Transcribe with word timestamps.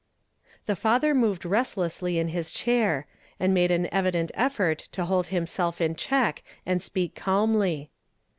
The 0.65 0.75
father 0.75 1.13
moved 1.13 1.43
restJ 1.43 1.85
ssly 1.85 2.15
in 2.19 2.29
his 2.29 2.49
chair, 2.49 3.05
and 3.39 3.53
made 3.53 3.69
an 3.69 3.87
evident 3.93 4.31
effort 4.33 4.79
to 4.93 5.05
hold 5.05 5.27
hi.iself 5.27 5.79
in 5.79 5.93
check 5.95 6.41
and 6.65 6.81
speak 6.81 7.13
calmly. 7.13 7.91